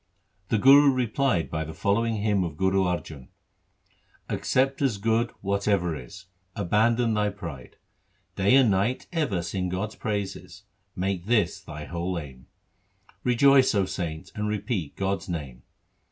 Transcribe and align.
The 0.49 0.57
Guru 0.57 0.91
replied 0.91 1.51
by 1.51 1.63
the 1.63 1.75
following 1.75 2.15
hymn 2.15 2.43
of 2.43 2.57
Guru 2.57 2.85
Arjan:— 2.85 3.27
Accept 4.35 4.81
as 4.81 4.97
good 4.97 5.29
whatever 5.41 5.95
is; 5.95 6.25
Abandon 6.55 7.13
thy 7.13 7.29
pride; 7.29 7.75
Day 8.35 8.55
and 8.55 8.71
night 8.71 9.05
ever 9.13 9.43
sing 9.43 9.69
God's 9.69 9.93
praises: 9.93 10.63
Make 10.95 11.25
this 11.27 11.59
thy 11.61 11.85
whole 11.85 12.17
aim. 12.17 12.47
Rejoice, 13.23 13.69
0 13.73 13.85
saint, 13.85 14.31
and 14.33 14.47
repeat 14.47 14.95
God's 14.95 15.29
name. 15.29 15.61